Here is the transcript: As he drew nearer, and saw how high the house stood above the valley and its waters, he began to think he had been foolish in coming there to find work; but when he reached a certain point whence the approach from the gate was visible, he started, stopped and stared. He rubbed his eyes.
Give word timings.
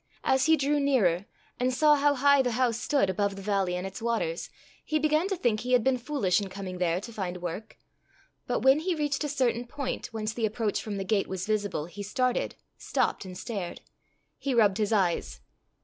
As 0.23 0.47
he 0.47 0.57
drew 0.57 0.79
nearer, 0.79 1.27
and 1.59 1.71
saw 1.71 1.95
how 1.95 2.15
high 2.15 2.41
the 2.41 2.53
house 2.53 2.79
stood 2.79 3.07
above 3.07 3.35
the 3.35 3.41
valley 3.43 3.75
and 3.75 3.85
its 3.85 4.01
waters, 4.01 4.49
he 4.83 4.97
began 4.97 5.27
to 5.27 5.35
think 5.37 5.59
he 5.59 5.73
had 5.73 5.83
been 5.83 5.99
foolish 5.99 6.41
in 6.41 6.49
coming 6.49 6.79
there 6.79 6.99
to 6.99 7.13
find 7.13 7.37
work; 7.37 7.77
but 8.47 8.61
when 8.61 8.79
he 8.79 8.95
reached 8.95 9.23
a 9.23 9.29
certain 9.29 9.67
point 9.67 10.07
whence 10.07 10.33
the 10.33 10.47
approach 10.47 10.81
from 10.81 10.97
the 10.97 11.03
gate 11.03 11.27
was 11.27 11.45
visible, 11.45 11.85
he 11.85 12.01
started, 12.01 12.55
stopped 12.79 13.25
and 13.25 13.37
stared. 13.37 13.81
He 14.39 14.55
rubbed 14.55 14.79
his 14.79 14.91
eyes. 14.91 15.39